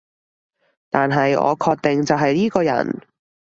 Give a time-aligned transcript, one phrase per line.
[0.89, 3.01] 但係我確定就係依個人